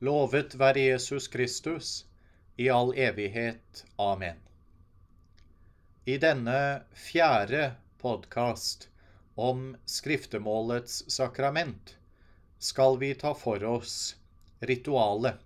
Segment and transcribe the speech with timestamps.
[0.00, 2.04] Lovet være Jesus Kristus,
[2.56, 3.80] i all evighet.
[3.98, 4.36] Amen.
[6.06, 8.86] I denne fjerde podkast
[9.34, 11.96] om skriftemålets sakrament
[12.62, 14.14] skal vi ta for oss
[14.70, 15.42] ritualet,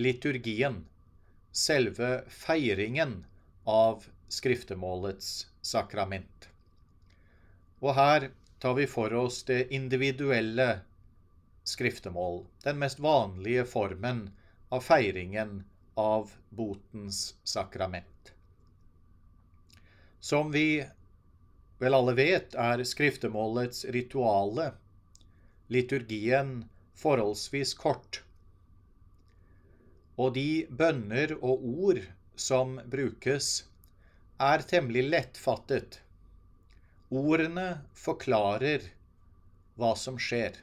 [0.00, 0.80] liturgien,
[1.52, 3.18] selve feiringen
[3.68, 6.48] av skriftemålets sakrament.
[7.84, 8.30] Og her
[8.64, 10.70] tar vi for oss det individuelle
[11.68, 14.30] skriftemål, den mest vanlige formen
[14.68, 18.32] av feiringen av botens sakrament.
[20.20, 20.86] Som vi
[21.78, 24.72] vel alle vet, er skriftemålets rituale,
[25.70, 26.64] liturgien,
[26.98, 28.22] forholdsvis kort.
[30.18, 32.02] Og de bønner og ord
[32.34, 33.68] som brukes,
[34.38, 36.00] er temmelig lettfattet.
[37.10, 38.90] Ordene forklarer
[39.78, 40.58] hva som skjer.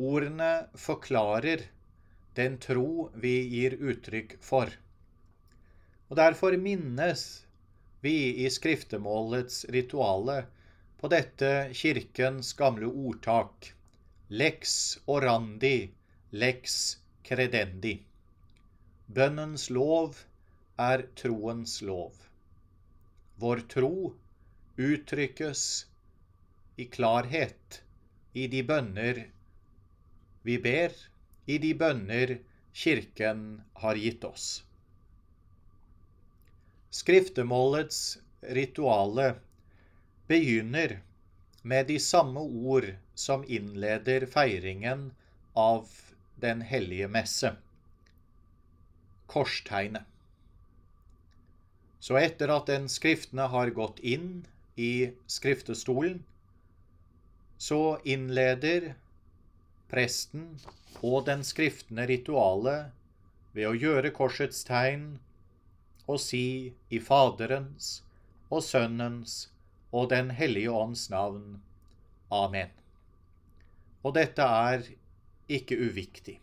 [0.00, 1.66] Ordene forklarer
[2.34, 4.72] den tro vi gir uttrykk for.
[6.08, 7.26] Og Derfor minnes
[8.00, 10.38] vi i skriftemålets rituale
[11.00, 13.74] på dette kirkens gamle ordtak
[14.30, 15.90] lex orandi,
[16.30, 17.96] lex credendi.
[19.10, 20.20] Bønnens lov
[20.78, 22.14] er troens lov.
[23.42, 24.12] Vår tro
[24.78, 25.64] uttrykkes
[26.76, 27.80] i klarhet
[28.38, 29.24] i de bønner
[30.42, 30.94] vi ber
[31.46, 32.38] i de bønner
[32.72, 34.48] Kirken har gitt oss.
[36.90, 39.34] Skriftemålets rituale
[40.30, 41.00] begynner
[41.62, 45.10] med de samme ord som innleder feiringen
[45.54, 45.88] av
[46.40, 47.50] Den hellige messe
[49.30, 50.06] korstegnet.
[52.00, 54.46] Så etter at den skriftene har gått inn
[54.80, 56.22] i skriftestolen,
[57.60, 58.94] så innleder
[59.90, 60.46] presten
[61.02, 62.90] og den skriftende ritualet
[63.56, 65.18] ved å gjøre korsets tegn
[66.06, 66.44] og si
[66.90, 68.00] i Faderens
[68.50, 69.40] og Sønnens
[69.90, 71.60] og Den hellige ånds navn.
[72.30, 72.70] Amen.
[74.06, 74.84] Og dette er
[75.50, 76.36] ikke uviktig.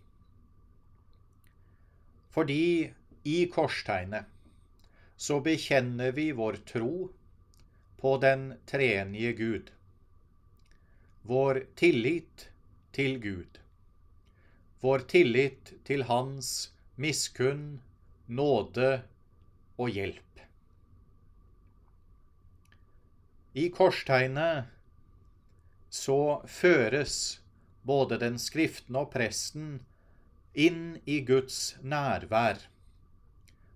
[2.35, 2.91] Fordi
[3.27, 4.27] i korstegnet
[5.17, 7.07] så bekjenner vi vår tro
[7.97, 9.71] på den treenige Gud.
[11.27, 12.49] Vår tillit
[12.97, 13.59] til Gud.
[14.81, 17.77] Vår tillit til Hans miskunn,
[18.25, 19.03] nåde
[19.77, 20.41] og hjelp.
[23.53, 24.73] I korstegnet
[25.93, 27.19] så føres
[27.85, 29.69] både den skriftende og presten
[30.57, 32.65] inn i Guds nærvær.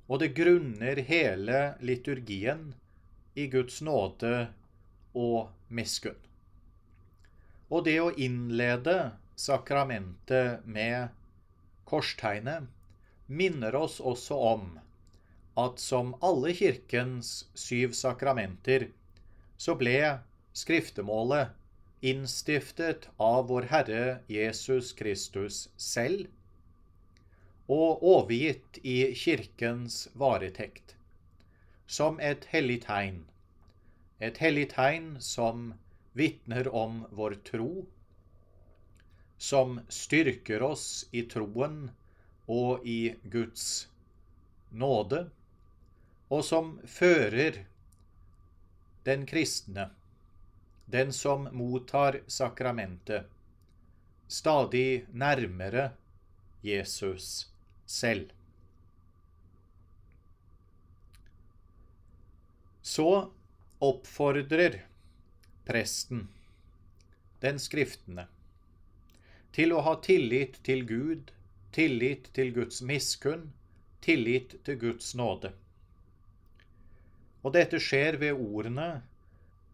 [0.10, 2.74] Og det grunner hele liturgien
[3.38, 4.50] i Guds nåde
[5.14, 6.31] og miskunn.
[7.72, 11.16] Og det å innlede sakramentet med
[11.88, 12.68] korstegnet
[13.32, 14.66] minner oss også om
[15.62, 18.90] at som alle kirkens syv sakramenter,
[19.58, 19.98] så ble
[20.58, 21.56] skriftemålet
[22.02, 26.28] innstiftet av vår Herre Jesus Kristus selv
[27.72, 30.96] og overgitt i kirkens varetekt,
[31.88, 33.22] som et hellig tegn.
[34.20, 35.72] Et hellig tegn som
[36.14, 37.86] vitner om vår tro,
[39.38, 41.92] som styrker oss i troen
[42.46, 43.88] og i Guds
[44.70, 45.30] nåde,
[46.32, 47.64] og som fører
[49.04, 49.90] den kristne,
[50.86, 53.26] den som mottar sakramentet,
[54.28, 55.90] stadig nærmere
[56.62, 57.50] Jesus
[57.86, 58.30] selv.
[62.82, 63.32] Så
[63.80, 64.91] oppfordrer
[65.72, 66.28] presten,
[67.40, 68.26] den skriftende,
[69.56, 71.32] til å ha tillit til Gud,
[71.72, 73.46] tillit til Guds miskunn,
[74.04, 75.54] tillit til Guds nåde.
[77.42, 78.90] Og dette skjer ved ordene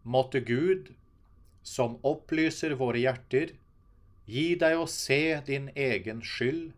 [0.07, 0.93] Måtte Gud,
[1.65, 3.57] som opplyser våre hjerter,
[4.29, 6.69] gi deg å se din egen skyld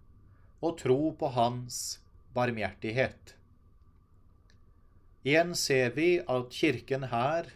[0.66, 2.00] og tro på Hans
[2.34, 3.36] barmhjertighet.
[5.28, 7.52] Igjen ser vi at Kirken her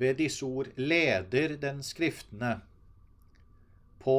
[0.00, 2.54] ved disse ord leder den skriftene
[4.00, 4.16] på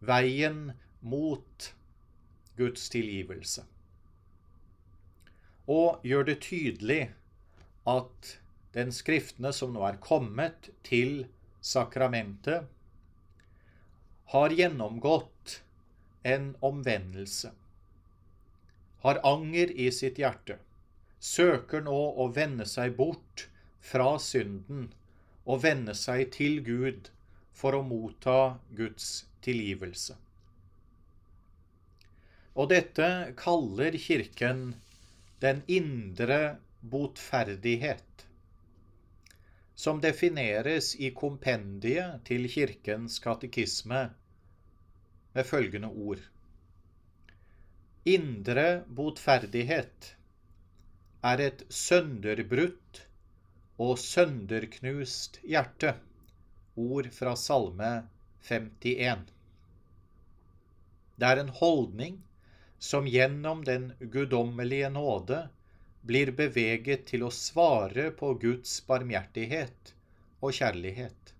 [0.00, 1.68] veien mot
[2.56, 3.64] Guds tilgivelse.
[5.68, 7.02] Og gjør det tydelig
[7.88, 8.36] at
[8.72, 11.26] den skriftene som nå er kommet til
[11.60, 12.64] sakramentet,
[14.32, 15.58] har gjennomgått
[16.24, 17.50] en omvendelse,
[19.04, 20.56] har anger i sitt hjerte,
[21.20, 23.48] søker nå å vende seg bort
[23.82, 24.88] fra synden
[25.44, 27.10] å vende seg til Gud
[27.56, 30.16] for å motta Guds tilgivelse.
[32.52, 33.08] Og dette
[33.38, 34.74] kaller Kirken
[35.42, 38.26] den indre botferdighet,
[39.74, 44.02] som defineres i kompendiet til Kirkens katekisme
[45.32, 46.20] med følgende ord.
[48.06, 50.12] Indre botferdighet
[51.32, 53.06] er et sønderbrutt
[53.80, 55.94] og sønderknust hjerte.
[56.76, 57.92] Ord fra Salme
[58.48, 59.24] 51.
[61.16, 62.20] Det er en holdning
[62.82, 65.44] som gjennom den guddommelige nåde
[66.02, 69.92] blir beveget til å svare på Guds barmhjertighet
[70.42, 71.34] og kjærlighet.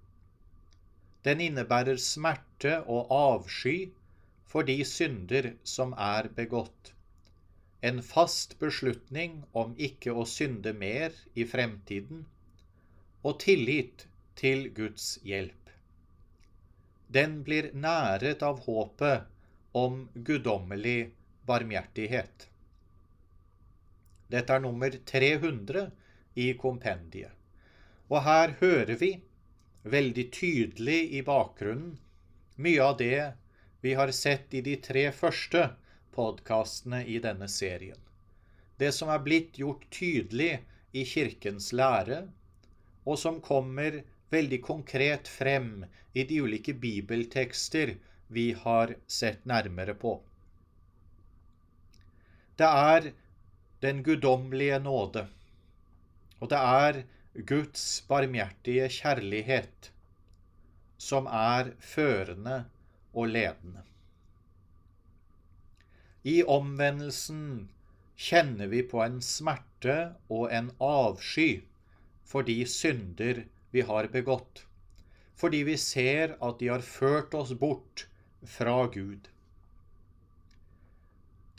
[1.27, 3.91] Den innebærer smerte og avsky
[4.47, 6.92] for de synder som er begått.
[7.83, 12.21] En fast beslutning om ikke å synde mer i fremtiden,
[13.27, 14.07] og tillit
[14.39, 15.73] til Guds hjelp.
[17.13, 19.27] Den blir næret av håpet
[19.75, 21.11] om guddommelig
[21.51, 22.47] barmhjertighet.
[24.31, 25.85] Dette er nummer 300
[26.39, 27.35] i kompendiet.
[28.09, 29.13] Og her hører vi
[29.83, 31.99] veldig tydelig i bakgrunnen
[32.63, 33.33] mye av det
[33.83, 35.67] vi har sett i de tre første
[36.15, 37.99] podkastene i denne serien.
[38.79, 40.61] Det som er blitt gjort tydelig
[40.93, 42.25] i Kirkens lære,
[43.05, 47.97] og som kommer veldig konkret frem i de ulike bibeltekster
[48.33, 50.17] vi har sett nærmere på.
[52.57, 53.13] Det er
[53.83, 55.27] den guddommelige nåde,
[56.41, 57.03] og det er
[57.49, 59.93] Guds barmhjertige kjærlighet
[61.03, 62.65] som er førende
[63.13, 63.83] og ledende.
[66.25, 67.69] I omvendelsen
[68.15, 69.97] kjenner vi på en smerte
[70.31, 71.65] og en avsky
[72.33, 73.43] for de synder
[73.75, 74.63] vi har begått,
[75.35, 78.07] fordi vi ser at de har ført oss bort
[78.47, 79.27] fra Gud.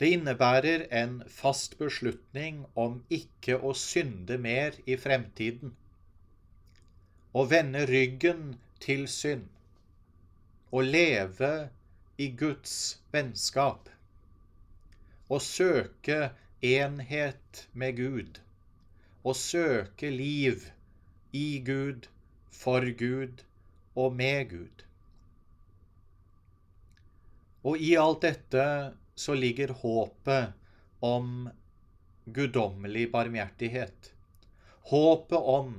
[0.00, 5.76] Det innebærer en fast beslutning om ikke å synde mer i fremtiden.
[7.36, 9.46] Å vende ryggen til synd.
[10.74, 11.52] Å leve
[12.18, 12.74] i Guds
[13.14, 13.93] vennskap.
[15.28, 16.18] Å søke
[16.60, 18.40] enhet med Gud.
[19.24, 20.66] Å søke liv
[21.32, 22.08] i Gud,
[22.52, 23.44] for Gud
[23.96, 24.84] og med Gud.
[27.64, 28.66] Og i alt dette
[29.16, 30.52] så ligger håpet
[31.00, 31.48] om
[32.24, 34.12] guddommelig barmhjertighet.
[34.92, 35.74] Håpet om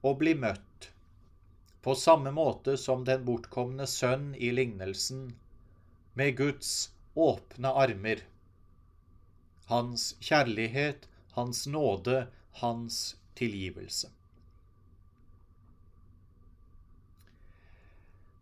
[0.00, 0.88] å bli møtt
[1.82, 5.32] på samme måte som den bortkomne sønn i lignelsen,
[6.14, 8.22] med Guds åpne armer.
[9.70, 12.26] Hans kjærlighet, hans nåde,
[12.60, 14.10] hans tilgivelse.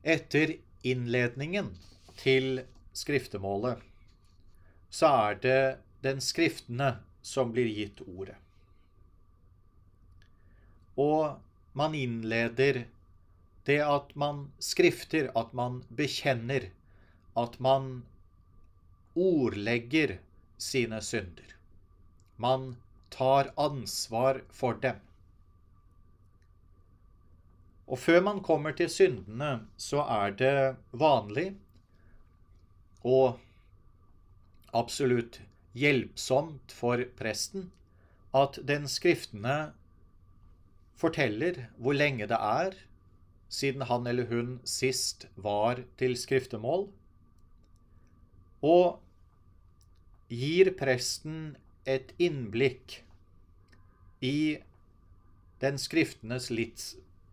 [0.02, 1.74] Etter innledningen
[2.20, 2.62] til
[2.96, 3.82] skriftemålet,
[4.90, 5.62] så er det
[6.02, 8.38] den skriftene som blir gitt ordet.
[10.96, 11.36] Og
[11.76, 12.86] man innleder
[13.68, 16.70] det at man skrifter, at man bekjenner,
[17.38, 18.02] at man
[19.14, 20.18] ordlegger
[20.60, 21.56] sine synder.
[22.36, 22.76] Man
[23.10, 25.00] tar ansvar for dem.
[27.90, 30.54] Og før man kommer til syndene, så er det
[30.92, 31.48] vanlig
[33.02, 33.40] og
[34.76, 35.40] absolutt
[35.74, 37.70] hjelpsomt for presten
[38.36, 39.72] at den skriftene
[41.00, 42.76] forteller hvor lenge det er
[43.50, 46.86] siden han eller hun sist var til skriftemål,
[48.62, 49.00] og
[50.30, 51.56] gir presten
[51.88, 53.00] et innblikk
[54.22, 54.58] i
[55.60, 56.50] den skriftenes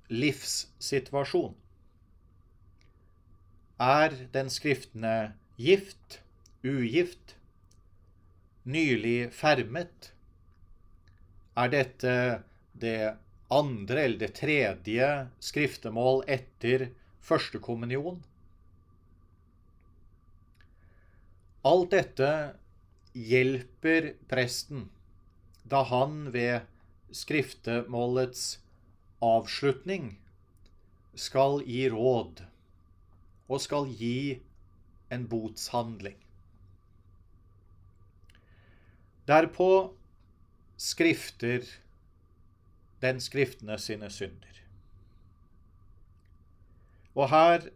[0.09, 1.55] livssituasjon.
[3.77, 6.19] Er den skriftene Gift,
[6.65, 7.35] ugift,
[8.65, 10.11] nylig fermet.
[11.57, 12.13] Er dette
[12.77, 13.17] det
[13.49, 15.07] andre eller det tredje
[15.41, 16.89] skriftemål etter
[17.23, 18.19] første kommunion?
[21.65, 22.29] Alt dette
[23.17, 24.87] hjelper presten
[25.67, 26.67] da han ved
[27.15, 28.59] skriftemålets
[29.23, 30.11] avslutning
[31.17, 32.43] skal gi råd
[33.47, 34.39] og skal gi
[35.11, 36.17] en botshandling.
[39.27, 39.71] Derpå
[40.77, 41.65] skrifter
[43.01, 44.61] den skriftene sine synder.
[47.17, 47.69] Og her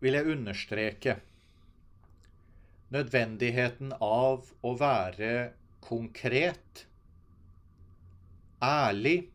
[0.00, 1.16] vil jeg understreke
[2.90, 5.52] nødvendigheten av å være
[5.84, 6.86] konkret,
[8.62, 9.30] ærlig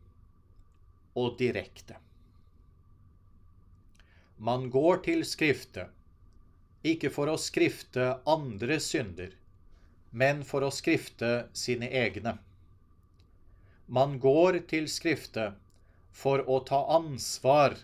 [1.16, 1.96] og direkte.
[4.36, 5.92] Man går til Skriftet
[6.86, 9.32] ikke for å skrifte andres synder,
[10.12, 12.36] men for å skrifte sine egne.
[13.86, 15.54] Man går til Skrifte
[16.16, 17.74] for å ta ansvar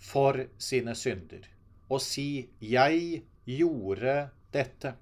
[0.00, 1.46] for sine synder
[1.90, 4.94] og si 'jeg gjorde dette'.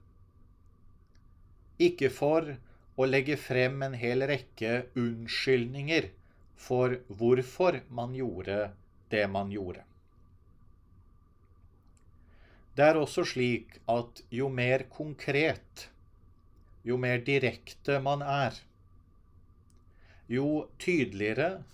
[1.79, 2.57] Ikke for
[2.99, 6.09] å legge frem en hel rekke unnskyldninger
[6.59, 8.73] for hvorfor man gjorde
[9.13, 9.85] det man gjorde.
[12.79, 15.89] Det er også slik at jo mer konkret,
[16.87, 18.55] jo mer direkte man er,
[20.29, 21.65] jo tydeligere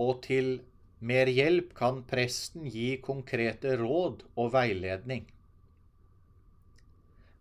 [0.00, 0.62] og til
[1.04, 5.26] mer hjelp kan presten gi konkrete råd og veiledning.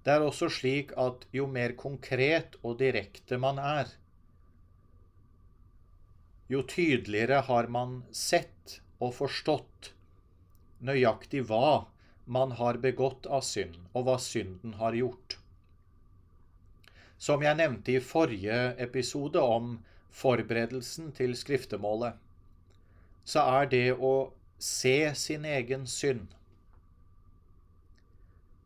[0.03, 3.87] Det er også slik at jo mer konkret og direkte man er,
[6.51, 9.93] jo tydeligere har man sett og forstått
[10.83, 11.87] nøyaktig hva
[12.25, 15.37] man har begått av synd, og hva synden har gjort.
[17.17, 19.77] Som jeg nevnte i forrige episode om
[20.13, 22.19] forberedelsen til skriftemålet,
[23.23, 26.27] så er det å se sin egen synd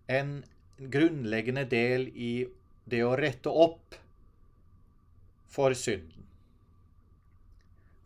[0.07, 0.39] en
[0.77, 2.47] grunnleggende del i
[2.87, 3.97] det å rette opp
[5.51, 6.25] for synden.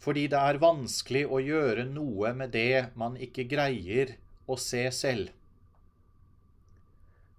[0.01, 4.15] Fordi det er vanskelig å gjøre noe med det man ikke greier
[4.49, 5.29] å se selv.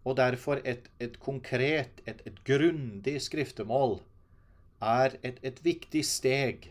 [0.06, 4.00] Og derfor et, et konkret, et, et grundig skriftemål
[4.82, 6.68] er et, et viktig steg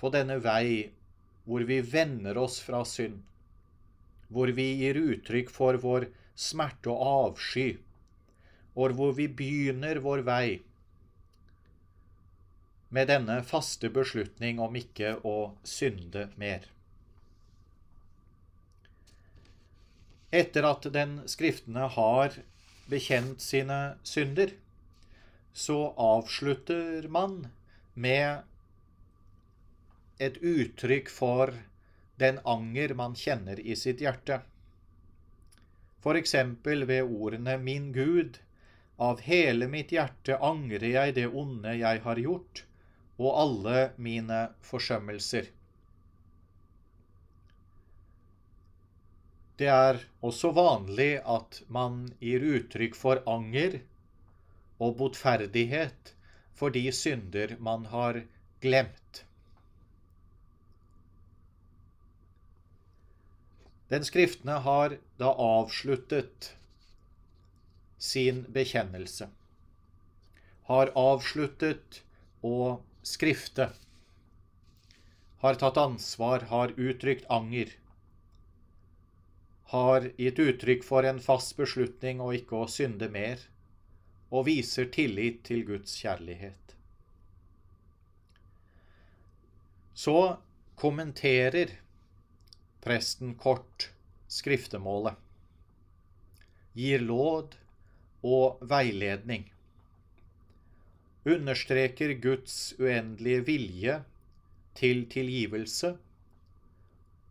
[0.00, 0.92] på denne vei
[1.48, 3.22] hvor vi vender oss fra synd,
[4.28, 6.08] hvor vi gir uttrykk for vår
[6.38, 7.78] smerte og avsky,
[8.78, 10.58] og hvor vi begynner vår vei
[12.94, 16.64] med denne faste beslutning om ikke å synde mer.
[20.32, 22.36] Etter at den skriftene har
[22.88, 24.52] bekjent sine synder,
[25.52, 27.48] så avslutter man
[27.94, 28.44] med
[30.22, 31.54] et uttrykk for
[32.20, 34.40] den anger man kjenner i sitt hjerte.
[36.02, 36.34] F.eks.
[36.64, 38.38] ved ordene 'Min Gud,
[38.98, 42.64] av hele mitt hjerte angrer jeg det onde jeg har gjort,
[43.18, 45.50] og alle mine forsømmelser'.
[49.58, 53.80] Det er også vanlig at man gir uttrykk for anger
[54.78, 56.14] og botferdighet
[56.54, 58.20] for de synder man har
[58.62, 59.24] glemt.
[63.88, 66.52] Den skriftene har da avsluttet
[67.98, 69.30] sin bekjennelse.
[70.68, 72.02] Har avsluttet
[72.44, 73.70] å skrifte.
[75.40, 77.72] Har tatt ansvar, har uttrykt anger.
[79.72, 83.40] Har gitt uttrykk for en fast beslutning og ikke å synde mer
[84.28, 86.74] og viser tillit til Guds kjærlighet.
[89.96, 90.18] Så
[90.78, 91.72] kommenterer
[92.84, 93.90] presten kort
[94.28, 95.14] skriftemålet,
[96.78, 97.56] gir låd
[98.26, 99.48] og veiledning,
[101.28, 103.96] understreker Guds uendelige vilje
[104.78, 105.96] til tilgivelse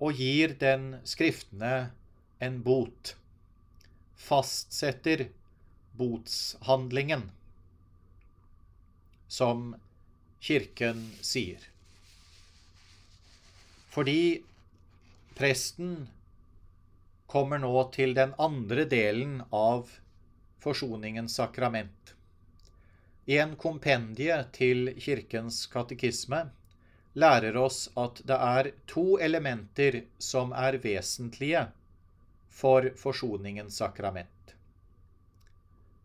[0.03, 1.89] og gir den skriftene
[2.43, 3.15] en bot,
[4.17, 5.27] fastsetter
[5.97, 7.29] botshandlingen,
[9.27, 9.73] som
[10.43, 11.63] Kirken sier.
[13.89, 14.43] Fordi
[15.37, 16.07] presten
[17.31, 19.91] kommer nå til den andre delen av
[20.63, 22.13] forsoningens sakrament.
[23.27, 26.45] I en kompendie til Kirkens katekisme
[27.17, 31.67] lærer oss at det er to elementer som er vesentlige
[32.61, 34.37] for forsoningens sakrament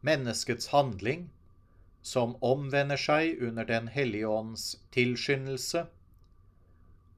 [0.02, 1.30] menneskets handling,
[2.02, 5.86] som omvender seg under Den hellige ånds tilskyndelse,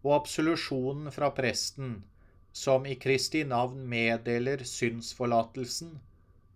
[0.04, 2.02] og absolusjonen fra presten,
[2.52, 5.96] som i Kristi navn meddeler synsforlatelsen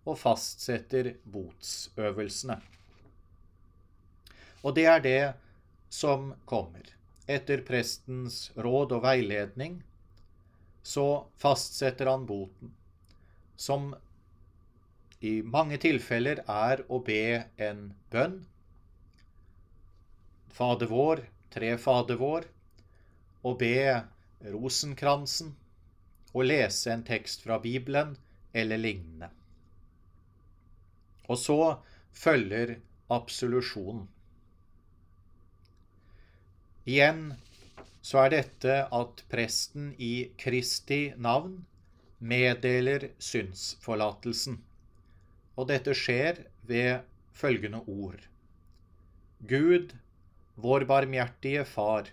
[0.07, 2.59] og fastsetter botsøvelsene.
[4.63, 5.21] Og det er det
[5.89, 6.85] som kommer.
[7.29, 9.79] Etter prestens råd og veiledning
[10.85, 12.71] så fastsetter han boten,
[13.59, 13.91] som
[15.19, 18.39] i mange tilfeller er å be en bønn.
[20.55, 22.47] Fader vår, tre Fader vår,
[23.43, 23.75] og be
[24.53, 25.53] rosenkransen
[26.33, 28.15] og lese en tekst fra Bibelen
[28.53, 29.29] eller lignende.
[31.29, 31.59] Og så
[32.13, 32.77] følger
[33.09, 34.07] absolusjonen.
[36.89, 37.33] Igjen
[38.01, 41.59] så er dette at presten i Kristi navn
[42.19, 44.57] meddeler syndsforlatelsen.
[45.59, 47.03] Og dette skjer ved
[47.35, 48.23] følgende ord.
[49.47, 49.93] Gud,
[50.55, 52.09] vår barmhjertige Far,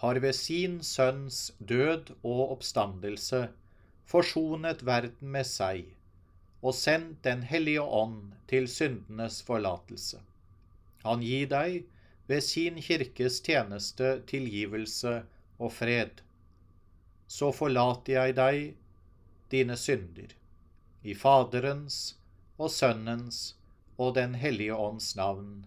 [0.00, 3.48] har ved sin Sønns død og oppstandelse
[4.08, 5.88] forsonet verden med seg
[6.62, 10.20] og sendt Den hellige ånd til syndenes forlatelse.
[11.04, 11.84] Han gir deg
[12.30, 15.20] ved sin kirkes tjeneste tilgivelse
[15.58, 16.22] og fred.
[17.28, 18.58] Så forlater jeg deg
[19.52, 20.34] dine synder.
[21.02, 22.16] I Faderens
[22.58, 23.54] og Sønnens
[23.98, 25.66] og Den hellige ånds navn.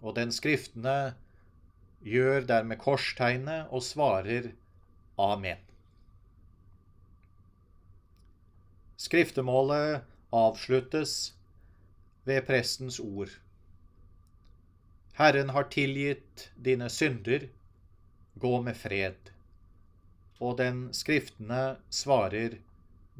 [0.00, 1.14] Og den skriftene
[2.04, 4.52] gjør dermed korstegnet og svarer
[5.20, 5.60] Amen.
[9.00, 10.02] Skriftemålet
[10.34, 11.34] avsluttes
[12.24, 13.30] ved prestens ord.
[15.18, 17.46] Herren har tilgitt dine synder,
[18.42, 19.34] gå med fred
[20.44, 22.58] og den skriftene svarer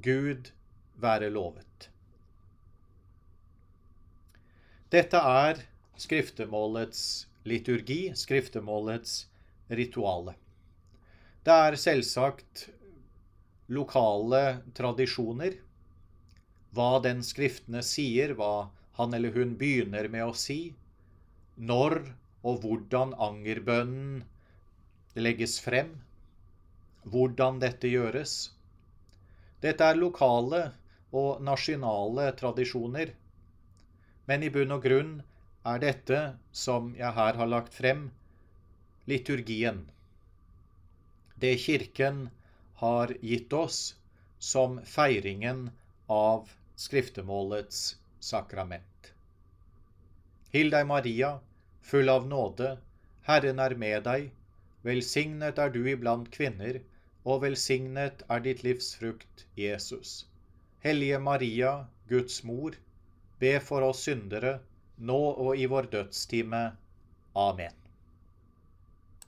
[0.03, 0.51] Gud
[1.01, 1.91] være lovet.
[4.93, 5.63] Dette er
[5.99, 9.27] skriftemålets liturgi, skriftemålets
[9.69, 10.35] rituale.
[11.45, 12.69] Det er selvsagt
[13.69, 15.59] lokale tradisjoner.
[16.75, 20.75] Hva den skriftene sier, hva han eller hun begynner med å si,
[21.57, 22.01] når
[22.45, 24.23] og hvordan angerbønnen
[25.17, 25.93] legges frem,
[27.05, 28.55] hvordan dette gjøres.
[29.63, 30.65] Dette er lokale
[31.15, 33.15] og nasjonale tradisjoner,
[34.29, 35.15] men i bunn og grunn
[35.73, 36.21] er dette,
[36.53, 38.11] som jeg her har lagt frem,
[39.09, 39.81] liturgien.
[41.41, 42.29] Det Kirken
[42.83, 43.79] har gitt oss
[44.39, 45.71] som feiringen
[46.07, 49.13] av skriftemålets sakrament.
[50.53, 51.31] Hill deg, Maria,
[51.81, 52.75] full av nåde,
[53.29, 54.29] Herren er med deg,
[54.85, 56.79] velsignet er du iblant kvinner,
[57.25, 60.27] og velsignet er ditt livs frukt, Jesus.
[60.85, 61.73] Hellige Maria,
[62.13, 62.77] Guds mor,
[63.41, 64.59] be for oss syndere,
[64.99, 66.65] nå og i vår dødstime.
[67.35, 67.84] Amen.